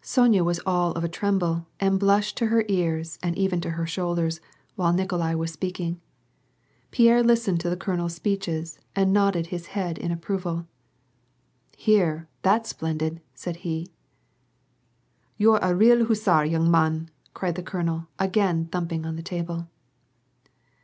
Sonya 0.00 0.44
was 0.44 0.60
all 0.64 0.92
of 0.92 1.02
a 1.02 1.08
tremble, 1.08 1.66
and 1.80 1.98
blushed 1.98 2.36
to 2.36 2.46
her 2.46 2.64
ears 2.68 3.18
and 3.20 3.36
even 3.36 3.60
to 3.62 3.70
her 3.70 3.84
shoulders, 3.84 4.40
while 4.76 4.92
Nikolai 4.92 5.34
was 5.34 5.52
speaking. 5.52 6.00
Pierre 6.92 7.20
listened 7.20 7.58
to 7.62 7.68
the 7.68 7.76
colonel's 7.76 8.14
speeches 8.14 8.78
and 8.94 9.12
nodded 9.12 9.48
his 9.48 9.66
head 9.74 9.98
in 9.98 10.12
approval." 10.12 10.68
Here, 11.76 12.28
that's 12.42 12.68
splendid," 12.70 13.20
said 13.34 13.56
he. 13.66 13.88
"You're 15.36 15.58
a 15.60 15.74
real 15.74 16.04
hussar, 16.04 16.44
young 16.44 16.70
mahn!" 16.70 17.10
cried 17.34 17.56
the 17.56 17.62
colonel, 17.64 18.06
again 18.20 18.66
thumping 18.66 19.04
on 19.04 19.16
the 19.16 19.20
table. 19.24 19.66